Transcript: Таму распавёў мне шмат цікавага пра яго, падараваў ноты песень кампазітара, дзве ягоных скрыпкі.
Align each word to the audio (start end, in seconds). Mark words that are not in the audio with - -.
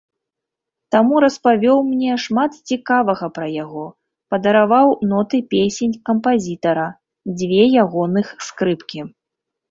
Таму 0.93 1.19
распавёў 1.23 1.77
мне 1.89 2.13
шмат 2.23 2.51
цікавага 2.71 3.25
пра 3.35 3.47
яго, 3.63 3.83
падараваў 4.35 4.87
ноты 5.11 5.37
песень 5.51 5.93
кампазітара, 6.09 6.87
дзве 7.43 7.61
ягоных 7.83 8.33
скрыпкі. 8.47 9.05